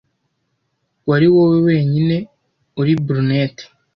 [1.09, 2.15] wari wowe wenyine
[2.81, 3.63] uri brunette